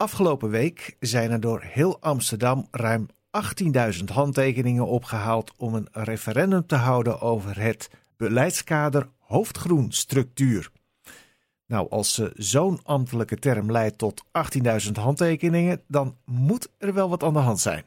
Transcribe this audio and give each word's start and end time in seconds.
Afgelopen 0.00 0.50
week 0.50 0.96
zijn 1.00 1.30
er 1.30 1.40
door 1.40 1.62
heel 1.62 2.00
Amsterdam 2.00 2.66
ruim 2.70 3.06
18.000 3.98 4.04
handtekeningen 4.12 4.86
opgehaald 4.86 5.52
om 5.56 5.74
een 5.74 5.88
referendum 5.92 6.66
te 6.66 6.74
houden 6.74 7.20
over 7.20 7.60
het 7.60 7.90
beleidskader 8.16 9.08
hoofdgroenstructuur. 9.18 10.70
Nou, 11.66 11.90
als 11.90 12.14
zo'n 12.34 12.80
ambtelijke 12.82 13.36
term 13.36 13.70
leidt 13.70 13.98
tot 13.98 14.24
18.000 14.86 14.92
handtekeningen, 14.92 15.82
dan 15.86 16.16
moet 16.24 16.68
er 16.78 16.94
wel 16.94 17.08
wat 17.08 17.22
aan 17.22 17.32
de 17.32 17.38
hand 17.38 17.60
zijn. 17.60 17.84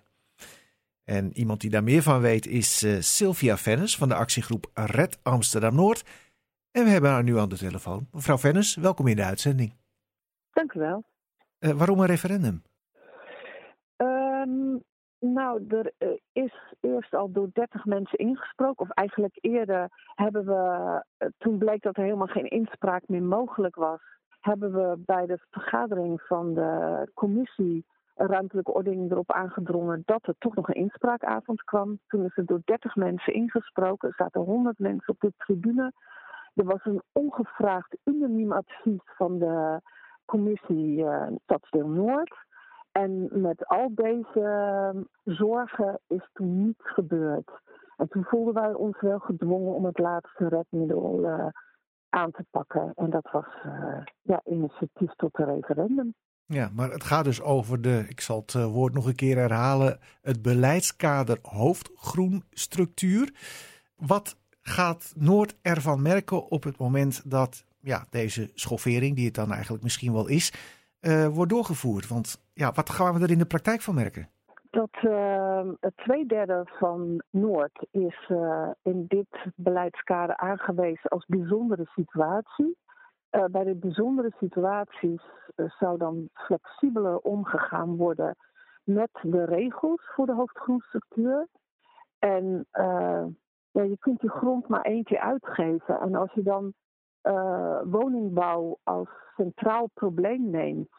En 1.03 1.37
iemand 1.37 1.61
die 1.61 1.69
daar 1.69 1.83
meer 1.83 2.01
van 2.01 2.21
weet 2.21 2.47
is 2.47 2.83
uh, 2.83 3.01
Sylvia 3.01 3.57
Vennis 3.57 3.97
van 3.97 4.07
de 4.07 4.15
actiegroep 4.15 4.71
Red 4.73 5.19
Amsterdam 5.23 5.75
Noord. 5.75 6.03
En 6.71 6.83
we 6.83 6.89
hebben 6.89 7.09
haar 7.09 7.23
nu 7.23 7.39
aan 7.39 7.49
de 7.49 7.57
telefoon. 7.57 8.07
Mevrouw 8.11 8.37
Vennis, 8.37 8.75
welkom 8.75 9.07
in 9.07 9.15
de 9.15 9.23
uitzending. 9.23 9.73
Dank 10.51 10.73
u 10.73 10.79
wel. 10.79 11.11
Uh, 11.63 11.71
waarom 11.71 11.99
een 11.99 12.05
referendum? 12.05 12.61
Um, 13.97 14.83
nou, 15.19 15.65
er 15.67 15.91
uh, 15.99 16.09
is 16.31 16.73
eerst 16.81 17.13
al 17.13 17.31
door 17.31 17.49
30 17.53 17.85
mensen 17.85 18.17
ingesproken. 18.17 18.85
Of 18.85 18.89
eigenlijk 18.89 19.37
eerder 19.41 19.89
hebben 20.15 20.45
we, 20.45 21.03
toen 21.37 21.57
bleek 21.57 21.81
dat 21.81 21.97
er 21.97 22.03
helemaal 22.03 22.27
geen 22.27 22.49
inspraak 22.49 23.07
meer 23.07 23.23
mogelijk 23.23 23.75
was, 23.75 24.01
hebben 24.39 24.73
we 24.73 25.01
bij 25.05 25.25
de 25.25 25.37
vergadering 25.51 26.21
van 26.21 26.53
de 26.53 27.11
commissie 27.13 27.85
ruimtelijke 28.15 28.73
ordening 28.73 29.11
erop 29.11 29.31
aangedrongen 29.31 30.01
dat 30.05 30.27
er 30.27 30.35
toch 30.37 30.55
nog 30.55 30.67
een 30.67 30.81
inspraakavond 30.81 31.63
kwam. 31.63 31.99
Toen 32.07 32.25
is 32.25 32.37
er 32.37 32.45
door 32.45 32.61
30 32.65 32.95
mensen 32.95 33.33
ingesproken. 33.33 34.09
Er 34.09 34.15
zaten 34.17 34.41
100 34.41 34.79
mensen 34.79 35.13
op 35.13 35.19
de 35.19 35.33
tribune. 35.37 35.91
Er 36.53 36.65
was 36.65 36.85
een 36.85 37.01
ongevraagd 37.11 37.97
unaniem 38.03 38.51
advies 38.51 39.01
van 39.15 39.39
de 39.39 39.81
commissie 40.25 40.97
uh, 40.97 41.27
Stadsdeel 41.43 41.87
Noord. 41.87 42.35
En 42.91 43.29
met 43.41 43.67
al 43.67 43.91
deze 43.95 44.41
ehm, 44.41 45.03
zorgen 45.37 45.99
is 46.07 46.29
toen 46.33 46.65
niets 46.65 46.93
gebeurd. 46.93 47.51
En 47.97 48.07
toen 48.07 48.23
voelden 48.23 48.53
wij 48.53 48.73
ons 48.73 49.01
wel 49.01 49.19
gedwongen 49.19 49.73
om 49.73 49.85
het 49.85 49.99
laatste 49.99 50.47
redmiddel 50.47 51.19
uh, 51.23 51.45
aan 52.09 52.31
te 52.31 52.45
pakken. 52.51 52.91
En 52.95 53.09
dat 53.09 53.31
was 53.31 53.45
uh, 53.65 54.03
ja, 54.21 54.41
initiatief 54.45 55.13
tot 55.15 55.39
een 55.39 55.45
referendum. 55.45 56.13
Ja, 56.45 56.69
maar 56.73 56.91
het 56.91 57.03
gaat 57.03 57.23
dus 57.23 57.41
over 57.41 57.81
de, 57.81 58.05
ik 58.07 58.21
zal 58.21 58.39
het 58.45 58.53
woord 58.53 58.93
nog 58.93 59.05
een 59.05 59.15
keer 59.15 59.37
herhalen, 59.37 59.99
het 60.21 60.41
beleidskader 60.41 61.37
hoofdgroenstructuur. 61.41 63.33
Wat 63.95 64.37
gaat 64.61 65.13
Noord 65.15 65.55
ervan 65.61 66.01
merken 66.01 66.49
op 66.49 66.63
het 66.63 66.77
moment 66.77 67.31
dat 67.31 67.65
ja, 67.83 68.05
deze 68.09 68.51
schoffering, 68.53 69.15
die 69.15 69.25
het 69.25 69.35
dan 69.35 69.51
eigenlijk 69.51 69.83
misschien 69.83 70.13
wel 70.13 70.27
is, 70.27 70.53
uh, 71.01 71.27
wordt 71.27 71.51
doorgevoerd? 71.51 72.07
Want 72.07 72.51
ja, 72.53 72.71
wat 72.71 72.89
gaan 72.89 73.13
we 73.13 73.23
er 73.23 73.31
in 73.31 73.37
de 73.37 73.45
praktijk 73.45 73.81
van 73.81 73.95
merken? 73.95 74.29
Dat 74.69 74.89
uh, 75.01 75.61
het 75.79 75.97
tweederde 75.97 76.67
van 76.79 77.23
Noord 77.29 77.87
is 77.91 78.29
uh, 78.29 78.69
in 78.81 79.05
dit 79.07 79.27
beleidskader 79.55 80.37
aangewezen 80.37 81.09
als 81.09 81.25
bijzondere 81.25 81.85
situatie. 81.85 82.77
Bij 83.51 83.63
de 83.63 83.75
bijzondere 83.75 84.33
situaties 84.39 85.21
zou 85.79 85.97
dan 85.97 86.29
flexibeler 86.33 87.17
omgegaan 87.17 87.95
worden 87.95 88.35
met 88.83 89.09
de 89.21 89.45
regels 89.45 90.01
voor 90.15 90.25
de 90.25 90.33
hoofdgroenstructuur. 90.33 91.47
En 92.19 92.67
ja, 93.71 93.83
je 93.83 93.97
kunt 93.99 94.21
je 94.21 94.29
grond 94.29 94.67
maar 94.67 94.81
één 94.81 95.03
keer 95.03 95.19
uitgeven. 95.19 95.99
En 95.99 96.15
als 96.15 96.33
je 96.33 96.43
dan 96.43 96.73
uh, 97.23 97.79
woningbouw 97.83 98.79
als 98.83 99.09
centraal 99.35 99.89
probleem 99.93 100.49
neemt. 100.49 100.89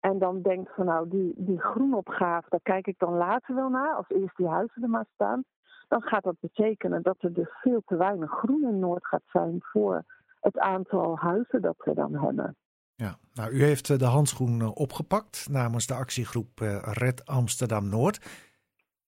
En 0.00 0.18
dan 0.18 0.42
denkt 0.42 0.74
van 0.74 0.86
nou, 0.86 1.08
die, 1.08 1.34
die 1.36 1.60
groenopgave, 1.60 2.46
daar 2.48 2.60
kijk 2.62 2.86
ik 2.86 2.98
dan 2.98 3.14
later 3.14 3.54
wel 3.54 3.68
naar, 3.68 3.94
als 3.94 4.08
eerst 4.08 4.36
die 4.36 4.48
huizen 4.48 4.82
er 4.82 4.88
maar 4.88 5.06
staan. 5.14 5.44
Dan 5.88 6.02
gaat 6.02 6.22
dat 6.22 6.40
betekenen 6.40 7.02
dat 7.02 7.16
er 7.18 7.32
dus 7.32 7.50
veel 7.60 7.82
te 7.86 7.96
weinig 7.96 8.30
groen 8.30 8.62
in 8.62 8.78
Noord 8.78 9.06
gaat 9.06 9.22
zijn 9.32 9.56
voor 9.58 10.04
het 10.40 10.58
aantal 10.58 11.18
huizen 11.18 11.62
dat 11.62 11.76
we 11.84 11.94
dan 11.94 12.14
hebben. 12.14 12.56
Ja, 12.94 13.18
nou, 13.34 13.50
u 13.50 13.62
heeft 13.62 13.98
de 13.98 14.04
handschoen 14.04 14.74
opgepakt 14.74 15.48
namens 15.50 15.86
de 15.86 15.94
actiegroep 15.94 16.58
Red 16.82 17.26
Amsterdam 17.26 17.88
Noord. 17.88 18.48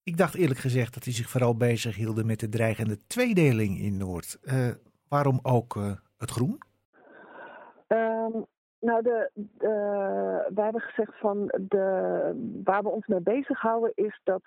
Ik 0.02 0.16
dacht 0.16 0.34
eerlijk 0.34 0.60
gezegd 0.60 0.94
dat 0.94 1.04
hij 1.04 1.12
zich 1.12 1.28
vooral 1.28 1.56
bezig 1.56 1.96
hield 1.96 2.24
met 2.24 2.40
de 2.40 2.48
dreigende 2.48 3.06
tweedeling 3.06 3.78
in 3.78 3.96
Noord. 3.96 4.38
Waarom 5.08 5.38
ook 5.42 5.76
uh, 5.76 5.92
het 6.22 6.30
groen? 6.30 6.58
Um, 7.88 8.46
nou, 8.80 9.02
de, 9.02 9.30
de, 9.34 10.48
we 10.54 10.62
hebben 10.62 10.80
gezegd 10.80 11.18
van 11.18 11.52
de, 11.60 12.60
waar 12.64 12.82
we 12.82 12.88
ons 12.88 13.06
mee 13.06 13.20
bezighouden 13.20 13.92
is 13.94 14.20
dat 14.24 14.42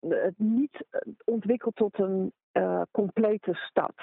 het 0.00 0.38
niet 0.38 0.84
ontwikkelt 1.24 1.76
tot 1.76 1.98
een 1.98 2.32
uh, 2.52 2.82
complete 2.90 3.54
stad. 3.54 3.94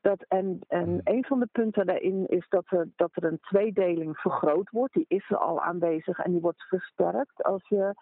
Dat, 0.00 0.24
en, 0.28 0.60
en 0.68 0.84
hmm. 0.84 1.00
een 1.04 1.24
van 1.24 1.40
de 1.40 1.48
punten 1.52 1.86
daarin 1.86 2.26
is 2.26 2.46
dat 2.48 2.64
er, 2.66 2.88
dat 2.96 3.10
er 3.12 3.24
een 3.24 3.40
tweedeling 3.40 4.16
vergroot 4.16 4.70
wordt. 4.70 4.94
Die 4.94 5.04
is 5.08 5.30
er 5.30 5.36
al 5.36 5.62
aanwezig 5.62 6.18
en 6.18 6.30
die 6.30 6.40
wordt 6.40 6.62
versterkt 6.62 7.42
als 7.42 7.68
je 7.68 7.94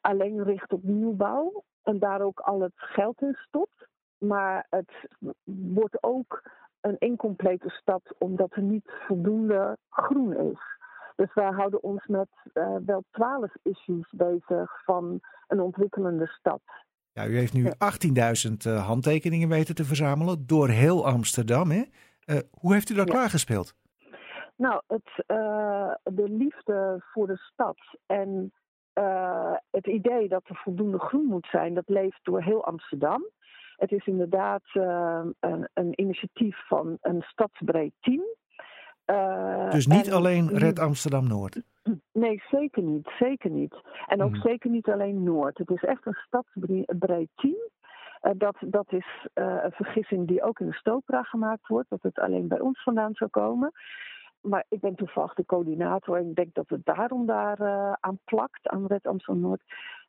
alleen 0.00 0.42
richt 0.42 0.72
op 0.72 0.82
nieuwbouw 0.82 1.64
en 1.82 1.98
daar 1.98 2.20
ook 2.20 2.40
al 2.40 2.60
het 2.60 2.74
geld 2.76 3.20
in 3.20 3.34
stopt. 3.34 3.88
Maar 4.18 4.66
het 4.70 4.92
wordt 5.72 6.02
ook 6.02 6.42
een 6.80 6.98
incomplete 6.98 7.68
stad 7.68 8.02
omdat 8.18 8.52
er 8.54 8.62
niet 8.62 8.92
voldoende 9.06 9.76
groen 9.88 10.36
is. 10.52 10.58
Dus 11.16 11.34
wij 11.34 11.50
houden 11.50 11.82
ons 11.82 12.06
met 12.06 12.28
uh, 12.54 12.76
wel 12.86 13.04
twaalf 13.10 13.52
issues 13.62 14.08
bezig 14.10 14.82
van 14.84 15.20
een 15.46 15.60
ontwikkelende 15.60 16.26
stad. 16.26 16.60
Ja, 17.12 17.26
u 17.26 17.36
heeft 17.36 17.52
nu 17.52 17.64
18.000 17.64 18.52
uh, 18.66 18.86
handtekeningen 18.86 19.48
weten 19.48 19.74
te 19.74 19.84
verzamelen 19.84 20.46
door 20.46 20.68
heel 20.68 21.06
Amsterdam. 21.06 21.70
Hè? 21.70 21.82
Uh, 22.26 22.38
hoe 22.50 22.72
heeft 22.72 22.90
u 22.90 22.94
dat 22.94 23.08
ja. 23.08 23.14
klaargespeeld? 23.14 23.74
Nou, 24.56 24.82
het, 24.86 25.24
de 26.02 26.28
liefde 26.28 27.02
voor 27.12 27.26
de 27.26 27.36
stad 27.36 27.78
en 28.06 28.52
het 29.70 29.86
idee 29.86 30.28
dat 30.28 30.42
er 30.48 30.56
voldoende 30.56 30.98
groen 30.98 31.24
moet 31.24 31.46
zijn, 31.50 31.74
dat 31.74 31.88
leeft 31.88 32.18
door 32.22 32.42
heel 32.42 32.64
Amsterdam. 32.64 33.30
Het 33.76 33.92
is 33.92 34.06
inderdaad 34.06 34.62
uh, 34.74 35.24
een, 35.40 35.68
een, 35.74 36.00
initiatief 36.00 36.66
van 36.66 36.98
een 37.00 37.22
stadsbreed 37.22 37.92
team. 38.00 38.22
Uh, 39.06 39.70
dus 39.70 39.86
niet 39.86 40.06
en, 40.06 40.12
alleen 40.12 40.48
Red 40.48 40.78
Amsterdam 40.78 41.28
Noord? 41.28 41.62
Nee, 42.12 42.42
zeker 42.50 42.82
niet. 42.82 43.08
Zeker 43.18 43.50
niet. 43.50 43.74
En 44.06 44.22
ook 44.22 44.34
mm. 44.34 44.40
zeker 44.40 44.70
niet 44.70 44.88
alleen 44.88 45.22
Noord. 45.22 45.58
Het 45.58 45.70
is 45.70 45.84
echt 45.84 46.06
een 46.06 46.18
stadsbreed 46.26 47.28
team. 47.34 47.70
Uh, 48.22 48.32
dat, 48.34 48.56
dat 48.60 48.92
is 48.92 49.28
een 49.34 49.72
vergissing 49.72 50.26
die 50.26 50.42
ook 50.42 50.60
in 50.60 50.66
de 50.66 50.74
Stopra 50.74 51.22
gemaakt 51.22 51.66
wordt, 51.66 51.90
dat 51.90 52.02
het 52.02 52.18
alleen 52.18 52.48
bij 52.48 52.60
ons 52.60 52.82
vandaan 52.82 53.14
zou 53.14 53.30
komen. 53.30 53.72
Maar 54.40 54.64
ik 54.68 54.80
ben 54.80 54.94
toevallig 54.94 55.34
de 55.34 55.46
coördinator 55.46 56.16
en 56.16 56.28
ik 56.28 56.34
denk 56.34 56.54
dat 56.54 56.68
het 56.68 56.84
daarom 56.84 57.26
daar 57.26 57.58
aan 58.00 58.18
plakt, 58.24 58.68
aan 58.68 58.86
Red 58.86 59.06
Amsterdam 59.06 59.42
Noord. 59.42 59.62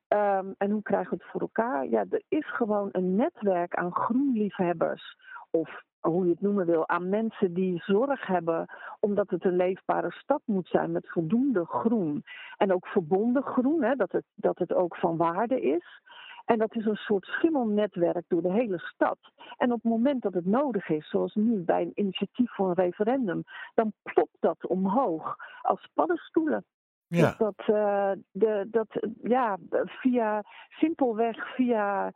Um, 0.10 0.56
en 0.58 0.72
hoe 0.72 0.82
krijgen 0.82 1.10
we 1.10 1.24
het 1.24 1.32
voor 1.32 1.42
elkaar? 1.42 1.88
Ja, 1.88 2.06
er 2.10 2.24
is 2.28 2.56
gewoon 2.56 2.90
een 2.92 3.16
netwerk 3.16 3.76
aan 3.76 3.96
groenliefhebbers. 3.96 5.18
Of 5.52 5.82
hoe 6.00 6.26
je 6.26 6.32
het 6.32 6.42
noemen 6.42 6.66
wil, 6.66 6.88
aan 6.88 7.10
mensen 7.10 7.54
die 7.54 7.82
zorg 7.84 8.28
hebben 8.28 8.66
omdat 9.00 9.30
het 9.30 9.44
een 9.44 9.56
leefbare 9.56 10.12
stad 10.12 10.42
moet 10.46 10.68
zijn 10.68 10.92
met 10.92 11.10
voldoende 11.10 11.66
groen. 11.66 12.24
En 12.58 12.74
ook 12.74 12.88
verbonden 12.88 13.44
groen, 13.44 13.84
hè, 13.84 13.96
dat, 13.96 14.12
het, 14.12 14.26
dat 14.36 14.58
het 14.58 14.74
ook 14.74 14.96
van 14.96 15.18
waarde 15.18 15.62
is. 15.62 16.02
En 16.46 16.58
dat 16.58 16.76
is 16.76 16.86
een 16.86 16.96
soort 16.96 17.26
schimmelnetwerk 17.26 18.26
door 18.28 18.42
de 18.42 18.52
hele 18.52 18.80
stad. 18.80 19.18
En 19.58 19.72
op 19.72 19.82
het 19.82 19.92
moment 19.92 20.22
dat 20.22 20.34
het 20.34 20.46
nodig 20.46 20.90
is, 20.90 21.10
zoals 21.10 21.36
nu 21.36 21.64
bij 21.64 21.82
een 21.82 21.92
initiatief 21.96 22.52
voor 22.52 22.68
een 22.68 22.84
referendum, 22.84 23.44
dan 23.74 23.94
plopt 24.04 24.38
dat 24.40 24.68
omhoog 24.68 25.36
als 25.62 25.88
paddenstoelen. 25.94 26.66
Ja. 27.08 27.28
Dus 27.28 27.38
dat, 27.38 27.68
uh, 27.68 28.12
de, 28.32 28.68
dat 28.72 28.88
ja, 29.24 29.58
via 29.86 30.44
simpelweg 30.70 31.56
via 31.56 32.14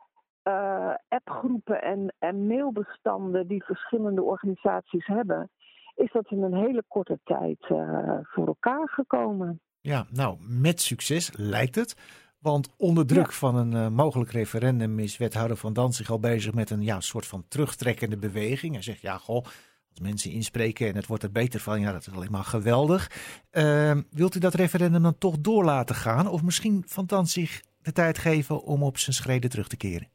uh, 0.48 0.94
appgroepen 1.08 1.82
en, 1.82 2.14
en 2.18 2.46
mailbestanden 2.46 3.46
die 3.46 3.64
verschillende 3.64 4.22
organisaties 4.22 5.06
hebben, 5.06 5.50
is 5.94 6.12
dat 6.12 6.30
in 6.30 6.42
een 6.42 6.56
hele 6.56 6.84
korte 6.88 7.18
tijd 7.24 7.58
uh, 7.68 8.18
voor 8.22 8.46
elkaar 8.46 8.88
gekomen. 8.88 9.60
Ja, 9.80 10.06
nou, 10.10 10.36
met 10.40 10.80
succes 10.80 11.32
lijkt 11.36 11.74
het. 11.74 12.20
Want 12.38 12.74
onder 12.76 13.06
druk 13.06 13.26
ja. 13.26 13.32
van 13.32 13.56
een 13.56 13.72
uh, 13.72 13.88
mogelijk 13.88 14.30
referendum 14.30 14.98
is 14.98 15.16
wethouder 15.16 15.56
Van 15.56 15.72
Dans 15.72 15.96
zich 15.96 16.10
al 16.10 16.18
bezig 16.18 16.54
met 16.54 16.70
een 16.70 16.82
ja, 16.82 17.00
soort 17.00 17.26
van 17.26 17.44
terugtrekkende 17.48 18.16
beweging. 18.16 18.72
Hij 18.72 18.82
zegt, 18.82 19.00
ja, 19.00 19.16
goh, 19.16 19.44
als 19.92 20.00
mensen 20.00 20.30
inspreken 20.30 20.88
en 20.88 20.94
het 20.94 21.06
wordt 21.06 21.22
er 21.22 21.32
beter 21.32 21.60
van, 21.60 21.80
ja, 21.80 21.92
dat 21.92 22.06
is 22.06 22.14
alleen 22.14 22.30
maar 22.30 22.44
geweldig. 22.44 23.08
Uh, 23.52 23.92
wilt 24.10 24.34
u 24.34 24.40
dat 24.40 24.54
referendum 24.54 25.02
dan 25.02 25.18
toch 25.18 25.38
door 25.38 25.64
laten 25.64 25.94
gaan? 25.94 26.26
Of 26.28 26.42
misschien 26.42 26.82
Van 26.86 27.06
Dans 27.06 27.32
zich 27.32 27.60
de 27.82 27.92
tijd 27.92 28.18
geven 28.18 28.62
om 28.62 28.82
op 28.82 28.96
zijn 28.98 29.16
schreden 29.16 29.50
terug 29.50 29.68
te 29.68 29.76
keren? 29.76 30.08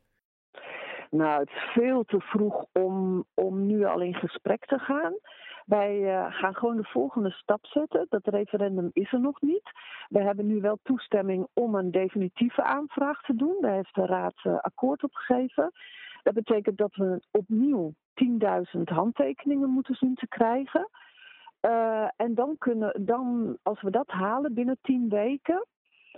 Nou, 1.10 1.40
het 1.40 1.50
is 1.50 1.72
veel 1.74 2.04
te 2.04 2.20
vroeg 2.20 2.66
om, 2.74 3.26
om 3.34 3.66
nu 3.66 3.86
al 3.86 4.02
in 4.02 4.14
gesprek 4.14 4.66
te 4.66 4.78
gaan. 4.78 5.14
Wij 5.66 6.00
uh, 6.00 6.26
gaan 6.30 6.56
gewoon 6.56 6.78
de 6.78 6.90
volgende 6.92 7.32
stap 7.32 7.66
zetten. 7.66 8.06
Dat 8.10 8.28
referendum 8.28 8.90
is 8.94 9.14
er 9.14 9.20
nog 9.20 9.42
niet. 9.42 9.72
We 10.10 10.22
hebben 10.22 10.48
nu 10.48 10.62
wel 10.62 10.80
toestemming 10.84 11.48
om 11.54 11.76
een 11.76 11.92
definitieve 11.92 12.64
aanvraag 12.64 13.22
te 13.22 13.36
doen. 13.36 13.58
Daar 13.62 13.74
heeft 13.74 13.96
de 13.96 14.06
Raad 14.06 14.36
uh, 14.44 14.58
akkoord 14.58 15.04
op 15.04 15.14
gegeven. 15.14 15.72
Dat 16.28 16.36
betekent 16.36 16.78
dat 16.78 16.96
we 16.96 17.22
opnieuw 17.32 17.94
10.000 18.76 18.82
handtekeningen 18.84 19.70
moeten 19.70 19.96
zien 19.96 20.16
te 20.16 20.28
krijgen. 20.28 20.90
Uh, 21.62 22.08
en 22.16 22.36
dan 22.36 22.56
kunnen, 22.58 23.06
dan, 23.06 23.58
als 23.64 23.82
we 23.82 23.92
dat 23.92 24.08
halen 24.08 24.54
binnen 24.54 24.78
10 24.82 25.10
weken, 25.10 25.66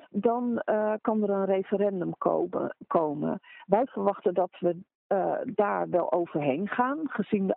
dan 0.10 0.62
uh, 0.66 0.94
kan 1.02 1.24
er 1.24 1.30
een 1.30 1.46
referendum 1.46 2.18
komen, 2.18 2.76
komen. 2.88 3.40
Wij 3.66 3.86
verwachten 3.86 4.34
dat 4.34 4.50
we 4.60 4.78
uh, 5.08 5.34
daar 5.46 5.90
wel 5.90 6.12
overheen 6.12 6.68
gaan, 6.68 7.00
gezien 7.04 7.48
de 7.48 7.56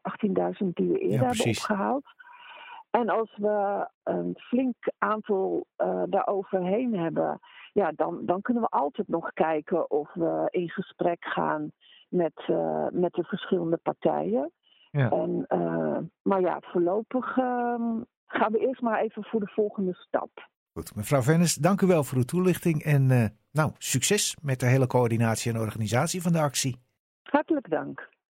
18.000 0.64 0.69
die 0.72 0.88
we 0.88 0.98
eerder 0.98 1.20
ja, 1.20 1.26
hebben 1.26 1.46
opgehaald. 1.46 2.05
En 2.90 3.08
als 3.08 3.37
we 3.37 3.88
een 4.02 4.34
flink 4.37 4.76
aantal 4.98 5.66
uh, 5.78 6.02
daar 6.06 6.26
overheen 6.26 6.98
hebben, 6.98 7.40
ja, 7.72 7.93
dan, 7.96 8.26
dan 8.26 8.40
kunnen 8.40 8.62
we 8.62 8.69
altijd 8.69 9.08
nog 9.08 9.32
kijken 9.32 9.90
of 9.90 10.12
we 10.14 10.48
in 10.50 10.70
gesprek 10.70 11.25
gaan 11.25 11.72
met, 12.12 12.44
uh, 12.50 12.86
met 12.90 13.12
de 13.12 13.22
verschillende 13.22 13.76
partijen. 13.76 14.52
Ja. 14.90 15.10
En, 15.10 15.46
uh, 15.48 15.98
maar 16.22 16.40
ja, 16.40 16.58
voorlopig 16.60 17.32
gaan 18.26 18.52
we 18.52 18.58
eerst 18.58 18.80
maar 18.80 19.00
even 19.00 19.24
voor 19.24 19.40
de 19.40 19.50
volgende 19.54 19.94
stap. 19.94 20.30
Goed, 20.72 20.94
mevrouw 20.94 21.22
Vennis, 21.22 21.54
dank 21.54 21.80
u 21.80 21.86
wel 21.86 22.04
voor 22.04 22.18
uw 22.18 22.24
toelichting 22.24 22.82
en 22.82 23.06
nou, 23.50 23.70
succes 23.78 24.36
met 24.42 24.60
de 24.60 24.66
hele 24.66 24.86
coördinatie 24.86 25.52
en 25.52 25.60
organisatie 25.60 26.22
van 26.22 26.32
de 26.32 26.40
actie. 26.40 26.80
Hartelijk 27.22 27.70
dank. 27.70 28.10